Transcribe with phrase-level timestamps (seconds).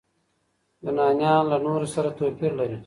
[0.83, 2.77] يونانيان له نورو سره توپير لري.